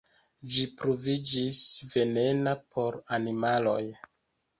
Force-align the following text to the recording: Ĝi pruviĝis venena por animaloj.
Ĝi 0.53 0.61
pruviĝis 0.77 1.59
venena 1.91 2.53
por 2.77 2.97
animaloj. 3.19 3.83